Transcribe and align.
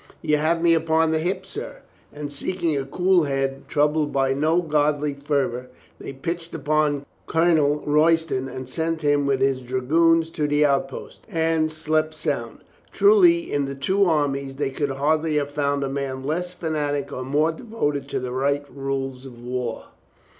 "You 0.23 0.37
have 0.37 0.63
me 0.63 0.73
upon 0.73 1.11
the 1.11 1.19
hip, 1.19 1.45
sir." 1.45 1.83
And 2.11 2.33
seeking 2.33 2.75
a 2.75 2.85
cool 2.87 3.25
head, 3.25 3.67
troubled 3.67 4.11
by 4.11 4.33
no 4.33 4.59
godly 4.59 5.13
fervor, 5.13 5.67
they 5.99 6.11
pitched 6.11 6.55
upon 6.55 7.05
Colonel 7.27 7.83
Royston 7.85 8.49
and 8.49 8.67
sent 8.67 9.03
him 9.03 9.27
with 9.27 9.41
his 9.41 9.61
dragoons 9.61 10.31
to 10.31 10.47
the 10.47 10.65
outposts, 10.65 11.21
and 11.29 11.71
slept 11.71 12.15
sound. 12.15 12.63
Truly, 12.91 13.53
in 13.53 13.65
the 13.65 13.75
two 13.75 14.03
armies 14.05 14.55
they 14.55 14.71
could 14.71 14.89
hardly 14.89 15.35
have 15.35 15.51
found 15.51 15.83
a 15.83 15.87
man 15.87 16.23
less 16.23 16.51
fanatic 16.51 17.13
or 17.13 17.21
more 17.21 17.51
devoted 17.51 18.07
to 18.09 18.19
the 18.19 18.31
right 18.31 18.65
rules 18.73 19.27
of 19.27 19.43
war. 19.43 19.85